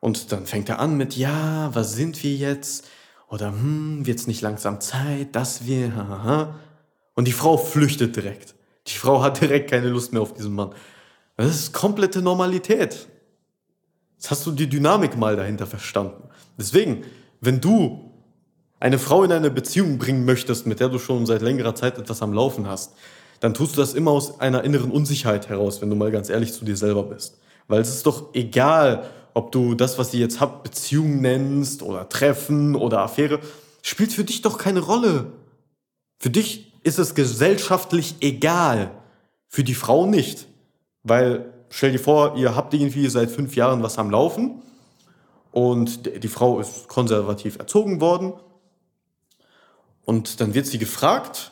Und 0.02 0.32
dann 0.32 0.46
fängt 0.46 0.70
er 0.70 0.80
an 0.80 0.98
mit, 0.98 1.16
ja, 1.16 1.70
was 1.74 1.94
sind 1.94 2.22
wir 2.24 2.36
jetzt? 2.36 2.88
Oder 3.30 3.52
hm, 3.52 4.06
wird's 4.06 4.28
nicht 4.28 4.42
langsam 4.42 4.82
Zeit, 4.82 5.36
dass 5.36 5.66
wir, 5.66 5.96
haha. 5.96 6.56
Und 7.16 7.28
die 7.28 7.34
Frau 7.34 7.58
flüchtet 7.58 8.16
direkt. 8.16 8.56
Die 8.88 8.98
Frau 8.98 9.22
hat 9.22 9.40
direkt 9.40 9.70
keine 9.70 9.90
Lust 9.90 10.12
mehr 10.12 10.22
auf 10.22 10.34
diesen 10.34 10.56
Mann. 10.56 10.74
Das 11.38 11.56
ist 11.56 11.74
komplette 11.74 12.22
Normalität. 12.22 13.08
Jetzt 14.20 14.32
hast 14.32 14.46
du 14.46 14.52
die 14.52 14.68
Dynamik 14.68 15.16
mal 15.18 15.38
dahinter 15.38 15.66
verstanden. 15.66 16.28
Deswegen, 16.58 17.06
wenn 17.40 17.62
du 17.62 18.12
eine 18.82 19.00
Frau 19.00 19.24
in 19.24 19.32
eine 19.32 19.50
Beziehung 19.50 19.98
bringen 19.98 20.26
möchtest, 20.26 20.68
mit 20.68 20.82
der 20.82 20.90
du 20.90 21.00
schon 21.00 21.26
seit 21.26 21.42
längerer 21.42 21.74
Zeit 21.74 21.98
etwas 21.98 22.22
am 22.22 22.34
Laufen 22.34 22.68
hast, 22.68 22.96
dann 23.40 23.54
tust 23.54 23.78
du 23.78 23.80
das 23.80 23.94
immer 23.94 24.12
aus 24.12 24.42
einer 24.42 24.66
inneren 24.66 24.92
Unsicherheit 24.92 25.48
heraus, 25.48 25.82
wenn 25.82 25.90
du 25.90 25.96
mal 25.96 26.12
ganz 26.12 26.28
ehrlich 26.28 26.52
zu 26.52 26.66
dir 26.66 26.76
selber 26.76 27.04
bist. 27.04 27.40
Weil 27.70 27.80
es 27.80 27.88
ist 27.88 28.06
doch 28.06 28.34
egal, 28.34 29.06
ob 29.34 29.54
du 29.54 29.74
das, 29.74 29.98
was 29.98 30.14
ihr 30.14 30.20
jetzt 30.20 30.42
habt, 30.42 30.64
Beziehung 30.64 31.22
nennst 31.22 31.82
oder 31.82 32.10
Treffen 32.10 32.76
oder 32.76 33.00
Affäre, 33.00 33.40
spielt 33.84 34.12
für 34.12 34.26
dich 34.26 34.42
doch 34.42 34.58
keine 34.58 34.82
Rolle. 34.82 35.28
Für 36.18 36.30
dich 36.30 36.74
ist 36.84 37.00
es 37.00 37.16
gesellschaftlich 37.16 38.16
egal. 38.20 38.92
Für 39.48 39.64
die 39.64 39.76
Frau 39.76 40.06
nicht. 40.06 40.48
Weil, 41.04 41.54
stell 41.70 41.92
dir 41.92 42.00
vor, 42.00 42.36
ihr 42.38 42.56
habt 42.56 42.74
irgendwie 42.74 43.08
seit 43.08 43.32
fünf 43.32 43.56
Jahren 43.56 43.84
was 43.84 43.98
am 43.98 44.10
Laufen 44.10 44.62
und 45.52 46.24
die 46.24 46.28
Frau 46.28 46.60
ist 46.60 46.88
konservativ 46.88 47.58
erzogen 47.58 48.02
worden. 48.02 48.34
Und 50.06 50.42
dann 50.42 50.54
wird 50.54 50.66
sie 50.66 50.80
gefragt, 50.80 51.52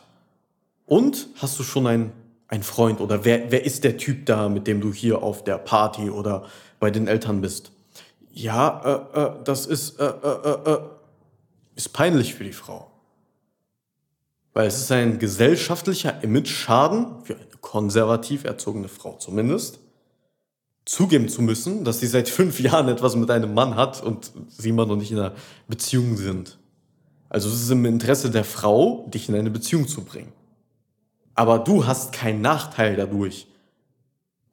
und 0.85 1.27
hast 1.35 1.59
du 1.59 1.63
schon 1.63 1.85
einen, 1.85 2.11
einen 2.47 2.63
Freund 2.63 3.01
oder 3.01 3.25
wer, 3.25 3.51
wer 3.51 3.65
ist 3.65 3.83
der 3.83 3.97
Typ 3.97 4.25
da, 4.25 4.49
mit 4.49 4.67
dem 4.67 4.81
du 4.81 4.93
hier 4.93 5.21
auf 5.21 5.43
der 5.43 5.57
Party 5.57 6.09
oder 6.09 6.45
bei 6.79 6.89
den 6.89 7.07
Eltern 7.07 7.41
bist? 7.41 7.71
Ja, 8.31 9.09
äh, 9.13 9.19
äh, 9.19 9.31
das 9.43 9.65
ist, 9.65 9.99
äh, 9.99 10.05
äh, 10.05 10.49
äh, 10.49 10.71
äh, 10.71 10.79
ist 11.75 11.89
peinlich 11.91 12.35
für 12.35 12.45
die 12.45 12.53
Frau. 12.53 12.89
Weil 14.53 14.67
es 14.67 14.79
ist 14.79 14.91
ein 14.91 15.19
gesellschaftlicher 15.19 16.23
Image-Schaden, 16.23 17.23
für 17.25 17.35
eine 17.35 17.45
konservativ 17.61 18.45
erzogene 18.45 18.87
Frau 18.87 19.17
zumindest, 19.17 19.79
zugeben 20.87 21.27
zu 21.27 21.41
müssen, 21.41 21.83
dass 21.83 21.99
sie 21.99 22.07
seit 22.07 22.29
fünf 22.29 22.59
Jahren 22.59 22.87
etwas 22.87 23.15
mit 23.15 23.29
einem 23.29 23.53
Mann 23.53 23.75
hat 23.75 24.01
und 24.01 24.31
sie 24.47 24.69
immer 24.69 24.85
noch 24.85 24.95
nicht 24.95 25.11
in 25.11 25.19
einer 25.19 25.33
Beziehung 25.67 26.15
sind. 26.15 26.57
Also 27.29 27.49
es 27.49 27.61
ist 27.61 27.69
im 27.69 27.85
Interesse 27.85 28.31
der 28.31 28.45
Frau, 28.45 29.05
dich 29.13 29.27
in 29.27 29.35
eine 29.35 29.51
Beziehung 29.51 29.87
zu 29.87 30.03
bringen. 30.03 30.31
Aber 31.35 31.59
du 31.59 31.85
hast 31.85 32.13
keinen 32.13 32.41
Nachteil 32.41 32.95
dadurch, 32.95 33.47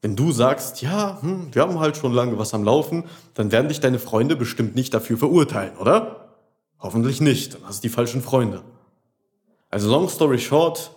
wenn 0.02 0.16
du 0.16 0.32
sagst, 0.32 0.82
ja, 0.82 1.18
hm, 1.22 1.54
wir 1.54 1.62
haben 1.62 1.78
halt 1.78 1.96
schon 1.96 2.12
lange 2.12 2.36
was 2.36 2.52
am 2.52 2.64
Laufen, 2.64 3.04
dann 3.32 3.52
werden 3.52 3.68
dich 3.68 3.80
deine 3.80 3.98
Freunde 3.98 4.36
bestimmt 4.36 4.74
nicht 4.74 4.92
dafür 4.92 5.16
verurteilen, 5.16 5.78
oder? 5.78 6.36
Hoffentlich 6.78 7.22
nicht, 7.22 7.54
dann 7.54 7.62
hast 7.64 7.82
du 7.82 7.88
die 7.88 7.94
falschen 7.94 8.20
Freunde. 8.20 8.62
Also 9.70 9.88
long 9.88 10.08
story 10.08 10.38
short, 10.38 10.90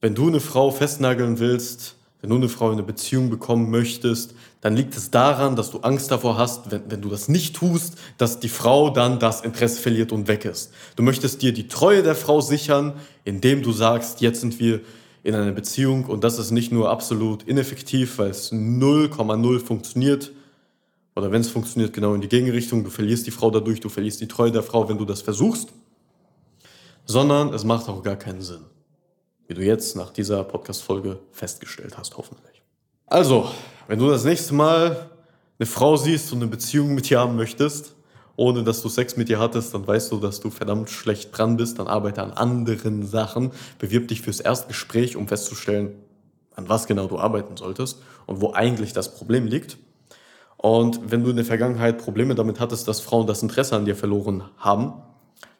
Wenn 0.00 0.14
du 0.16 0.26
eine 0.26 0.40
Frau 0.40 0.70
festnageln 0.70 1.38
willst, 1.38 1.96
wenn 2.24 2.30
du 2.30 2.36
eine 2.36 2.48
Frau 2.48 2.68
in 2.68 2.78
eine 2.78 2.84
Beziehung 2.84 3.28
bekommen 3.28 3.70
möchtest, 3.70 4.34
dann 4.62 4.74
liegt 4.74 4.96
es 4.96 5.10
daran, 5.10 5.56
dass 5.56 5.70
du 5.70 5.80
Angst 5.80 6.10
davor 6.10 6.38
hast, 6.38 6.70
wenn, 6.70 6.90
wenn 6.90 7.02
du 7.02 7.10
das 7.10 7.28
nicht 7.28 7.54
tust, 7.54 7.98
dass 8.16 8.40
die 8.40 8.48
Frau 8.48 8.88
dann 8.88 9.18
das 9.18 9.42
Interesse 9.42 9.78
verliert 9.78 10.10
und 10.10 10.26
weg 10.26 10.46
ist. 10.46 10.72
Du 10.96 11.02
möchtest 11.02 11.42
dir 11.42 11.52
die 11.52 11.68
Treue 11.68 12.02
der 12.02 12.14
Frau 12.14 12.40
sichern, 12.40 12.94
indem 13.24 13.60
du 13.60 13.72
sagst, 13.72 14.22
jetzt 14.22 14.40
sind 14.40 14.58
wir 14.58 14.80
in 15.22 15.34
einer 15.34 15.52
Beziehung 15.52 16.06
und 16.06 16.24
das 16.24 16.38
ist 16.38 16.50
nicht 16.50 16.72
nur 16.72 16.88
absolut 16.88 17.42
ineffektiv, 17.42 18.16
weil 18.16 18.30
es 18.30 18.50
0,0 18.50 19.60
funktioniert, 19.60 20.32
oder 21.16 21.30
wenn 21.30 21.42
es 21.42 21.50
funktioniert, 21.50 21.92
genau 21.92 22.14
in 22.14 22.22
die 22.22 22.28
Gegenrichtung, 22.28 22.84
du 22.84 22.90
verlierst 22.90 23.26
die 23.26 23.32
Frau 23.32 23.50
dadurch, 23.50 23.80
du 23.80 23.90
verlierst 23.90 24.22
die 24.22 24.28
Treue 24.28 24.50
der 24.50 24.62
Frau, 24.62 24.88
wenn 24.88 24.96
du 24.96 25.04
das 25.04 25.20
versuchst, 25.20 25.74
sondern 27.04 27.52
es 27.52 27.64
macht 27.64 27.86
auch 27.90 28.02
gar 28.02 28.16
keinen 28.16 28.40
Sinn. 28.40 28.64
Wie 29.46 29.54
du 29.54 29.62
jetzt 29.62 29.94
nach 29.96 30.10
dieser 30.10 30.42
Podcast-Folge 30.44 31.18
festgestellt 31.30 31.98
hast, 31.98 32.16
hoffentlich. 32.16 32.62
Also, 33.06 33.48
wenn 33.88 33.98
du 33.98 34.08
das 34.08 34.24
nächste 34.24 34.54
Mal 34.54 35.10
eine 35.58 35.66
Frau 35.66 35.96
siehst 35.96 36.32
und 36.32 36.38
eine 36.38 36.50
Beziehung 36.50 36.94
mit 36.94 37.10
ihr 37.10 37.20
haben 37.20 37.36
möchtest, 37.36 37.94
ohne 38.36 38.64
dass 38.64 38.82
du 38.82 38.88
Sex 38.88 39.16
mit 39.16 39.28
ihr 39.28 39.38
hattest, 39.38 39.74
dann 39.74 39.86
weißt 39.86 40.10
du, 40.12 40.18
dass 40.18 40.40
du 40.40 40.50
verdammt 40.50 40.90
schlecht 40.90 41.36
dran 41.36 41.56
bist, 41.56 41.78
dann 41.78 41.86
arbeite 41.86 42.22
an 42.22 42.32
anderen 42.32 43.06
Sachen, 43.06 43.52
bewirb 43.78 44.08
dich 44.08 44.22
fürs 44.22 44.40
Erstgespräch, 44.40 45.16
um 45.16 45.28
festzustellen, 45.28 45.94
an 46.56 46.68
was 46.68 46.86
genau 46.86 47.06
du 47.06 47.18
arbeiten 47.18 47.56
solltest 47.56 48.00
und 48.26 48.40
wo 48.40 48.52
eigentlich 48.52 48.92
das 48.92 49.14
Problem 49.14 49.46
liegt. 49.46 49.76
Und 50.56 51.10
wenn 51.10 51.22
du 51.22 51.30
in 51.30 51.36
der 51.36 51.44
Vergangenheit 51.44 51.98
Probleme 51.98 52.34
damit 52.34 52.58
hattest, 52.58 52.88
dass 52.88 53.00
Frauen 53.00 53.26
das 53.26 53.42
Interesse 53.42 53.76
an 53.76 53.84
dir 53.84 53.94
verloren 53.94 54.44
haben, 54.56 54.94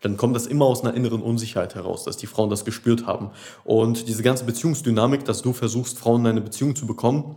dann 0.00 0.16
kommt 0.16 0.36
das 0.36 0.46
immer 0.46 0.66
aus 0.66 0.82
einer 0.82 0.94
inneren 0.94 1.22
Unsicherheit 1.22 1.74
heraus, 1.74 2.04
dass 2.04 2.16
die 2.16 2.26
Frauen 2.26 2.50
das 2.50 2.64
gespürt 2.64 3.06
haben. 3.06 3.30
Und 3.64 4.08
diese 4.08 4.22
ganze 4.22 4.44
Beziehungsdynamik, 4.44 5.24
dass 5.24 5.42
du 5.42 5.52
versuchst, 5.52 5.98
Frauen 5.98 6.22
in 6.22 6.26
eine 6.28 6.40
Beziehung 6.40 6.76
zu 6.76 6.86
bekommen, 6.86 7.36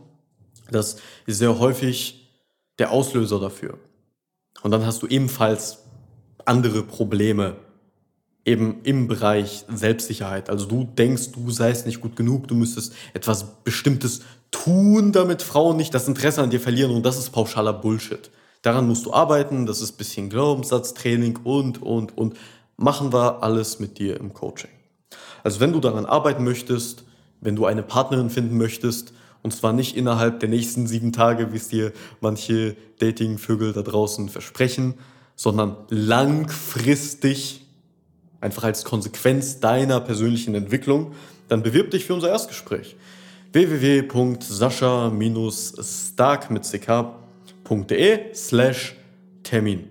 das 0.70 0.98
ist 1.26 1.38
sehr 1.38 1.60
häufig 1.60 2.28
der 2.80 2.92
Auslöser 2.92 3.40
dafür. 3.40 3.78
Und 4.64 4.72
dann 4.72 4.86
hast 4.86 5.02
du 5.02 5.08
ebenfalls 5.08 5.80
andere 6.46 6.84
Probleme 6.84 7.56
eben 8.46 8.82
im 8.84 9.08
Bereich 9.08 9.66
Selbstsicherheit. 9.68 10.50
Also 10.50 10.66
du 10.66 10.86
denkst, 10.86 11.34
du 11.34 11.52
seist 11.52 11.86
nicht 11.86 12.00
gut 12.00 12.16
genug, 12.16 12.48
du 12.48 12.56
müsstest 12.56 12.94
etwas 13.14 13.64
Bestimmtes 13.64 14.22
tun, 14.52 15.12
damit 15.12 15.42
Frauen 15.42 15.76
nicht 15.76 15.94
das 15.94 16.08
Interesse 16.08 16.42
an 16.42 16.50
dir 16.50 16.62
verlieren 16.62 16.92
und 16.92 17.06
das 17.06 17.18
ist 17.18 17.32
pauschaler 17.32 17.74
Bullshit. 17.74 18.32
Daran 18.62 18.88
musst 18.88 19.06
du 19.06 19.14
arbeiten, 19.14 19.66
das 19.66 19.82
ist 19.82 19.94
ein 19.94 19.98
bisschen 19.98 20.30
Glaubenssatztraining 20.30 21.40
und, 21.44 21.82
und, 21.82 22.18
und. 22.18 22.38
Machen 22.76 23.12
wir 23.12 23.42
alles 23.42 23.80
mit 23.80 23.98
dir 23.98 24.20
im 24.20 24.34
Coaching. 24.34 24.70
Also 25.44 25.60
wenn 25.60 25.74
du 25.74 25.80
daran 25.80 26.06
arbeiten 26.06 26.44
möchtest, 26.44 27.04
wenn 27.42 27.56
du 27.56 27.66
eine 27.66 27.82
Partnerin 27.84 28.30
finden 28.30 28.58
möchtest, 28.58 29.14
und 29.44 29.52
zwar 29.52 29.74
nicht 29.74 29.96
innerhalb 29.96 30.40
der 30.42 30.50
nächsten 30.50 30.88
sieben 30.88 31.14
Tage, 31.14 31.54
wie 31.54 31.58
es 31.58 31.70
dir 31.70 31.94
manche 32.22 32.76
Datingvögel 33.00 33.74
da 33.74 33.82
draußen 33.82 34.30
versprechen, 34.30 34.96
sondern 35.36 35.76
langfristig, 35.90 37.66
einfach 38.42 38.64
als 38.64 38.84
Konsequenz 38.84 39.60
deiner 39.60 40.00
persönlichen 40.02 40.54
Entwicklung, 40.56 41.14
dann 41.48 41.62
bewirb 41.64 41.92
dich 41.92 42.06
für 42.06 42.14
unser 42.14 42.30
Erstgespräch. 42.30 42.96
www.sascha-stark 43.54 46.52
mit 46.52 46.66
slash 48.34 48.96
Termin. 49.44 49.90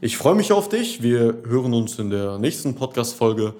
Ich 0.00 0.16
freue 0.16 0.34
mich 0.34 0.52
auf 0.52 0.68
dich. 0.68 1.02
Wir 1.02 1.42
hören 1.44 1.74
uns 1.74 1.98
in 1.98 2.10
der 2.10 2.38
nächsten 2.38 2.74
Podcast-Folge 2.74 3.54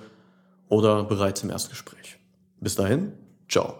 oder 0.68 1.04
bereits 1.04 1.42
im 1.42 1.50
Erstgespräch. 1.50 2.18
Bis 2.60 2.76
dahin, 2.76 3.12
ciao. 3.48 3.74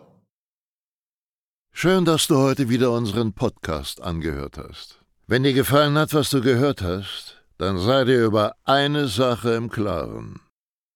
Schön, 1.72 2.04
dass 2.04 2.26
du 2.26 2.36
heute 2.38 2.68
wieder 2.68 2.90
unseren 2.90 3.32
Podcast 3.32 4.00
angehört 4.00 4.58
hast. 4.58 5.00
Wenn 5.26 5.44
dir 5.44 5.52
gefallen 5.52 5.96
hat, 5.96 6.12
was 6.12 6.30
du 6.30 6.40
gehört 6.40 6.82
hast, 6.82 7.42
dann 7.58 7.78
sei 7.78 8.04
dir 8.04 8.24
über 8.24 8.56
eine 8.64 9.06
Sache 9.06 9.54
im 9.54 9.70
Klaren. 9.70 10.40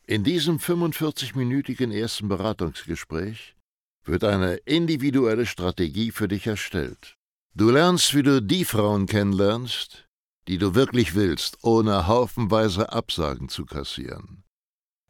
In 0.06 0.24
diesem 0.24 0.58
45-minütigen 0.58 1.92
ersten 1.92 2.28
Beratungsgespräch 2.28 3.54
wird 4.04 4.24
eine 4.24 4.56
individuelle 4.56 5.46
Strategie 5.46 6.10
für 6.10 6.26
dich 6.26 6.48
erstellt. 6.48 7.16
Du 7.54 7.70
lernst, 7.70 8.12
wie 8.14 8.24
du 8.24 8.42
die 8.42 8.64
Frauen 8.64 9.06
kennenlernst, 9.06 10.08
die 10.48 10.58
du 10.58 10.74
wirklich 10.74 11.14
willst, 11.14 11.58
ohne 11.62 12.08
haufenweise 12.08 12.92
Absagen 12.92 13.48
zu 13.48 13.64
kassieren. 13.64 14.42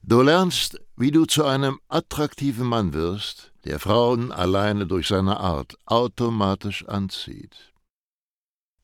Du 0.02 0.20
lernst, 0.20 0.78
wie 0.96 1.10
du 1.10 1.24
zu 1.24 1.44
einem 1.44 1.80
attraktiven 1.88 2.66
Mann 2.66 2.92
wirst, 2.92 3.52
der 3.64 3.78
Frauen 3.78 4.30
alleine 4.30 4.86
durch 4.86 5.08
seine 5.08 5.38
Art 5.40 5.74
automatisch 5.86 6.86
anzieht. 6.86 7.72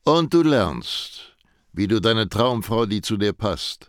Und 0.05 0.33
du 0.33 0.41
lernst, 0.41 1.35
wie 1.71 1.87
du 1.87 2.01
deine 2.01 2.29
Traumfrau, 2.29 2.87
die 2.87 3.01
zu 3.01 3.17
dir 3.17 3.33
passt, 3.33 3.88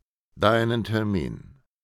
deinen 0.41 0.83
Termin. 0.83 1.50